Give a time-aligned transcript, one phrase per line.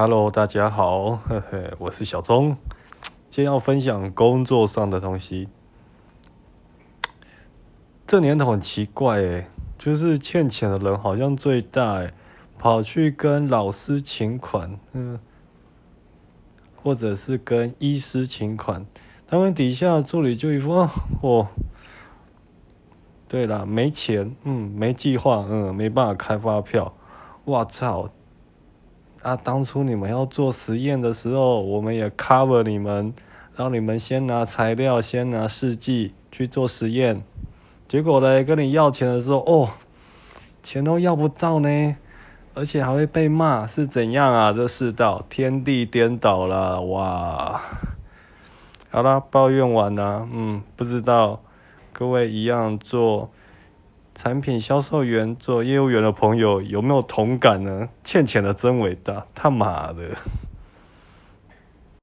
[0.00, 2.56] Hello，大家好，呵呵，我是小钟，
[3.28, 5.48] 今天要分享工作上的东西。
[8.06, 12.14] 这年头很奇怪诶，就是欠钱的人好像最大诶，
[12.60, 15.18] 跑去跟老师请款，嗯，
[16.80, 18.86] 或者是跟医师请款，
[19.26, 20.88] 他们底下助理就一副
[21.22, 21.48] 哦，
[23.26, 26.94] 对了，没钱，嗯，没计划，嗯，没办法开发票，
[27.44, 28.08] 我操！
[29.22, 33.12] 啊，当初你们要做实验的时候，我们也 cover 你们，
[33.56, 37.22] 让你们先拿材料，先拿试剂去做实验。
[37.88, 39.70] 结果呢，跟你要钱的时候，哦，
[40.62, 41.96] 钱都要不到呢，
[42.54, 44.52] 而且还会被骂，是怎样啊？
[44.52, 47.60] 这世道天地颠倒了，哇！
[48.90, 51.42] 好啦，抱怨完了，嗯，不知道
[51.92, 53.30] 各位一样做。
[54.20, 57.88] 产品销售员做业务员的朋友有没有同感呢？
[58.02, 60.10] 欠钱的真伟大，他妈的！